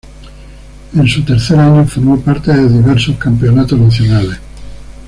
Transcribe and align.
En 0.95 1.07
su 1.07 1.23
tercer 1.23 1.59
año 1.59 1.85
formó 1.85 2.19
parte 2.19 2.51
de 2.51 2.67
diversos 2.67 3.17
campeonatos 3.19 3.77
nacionales. 3.79 4.39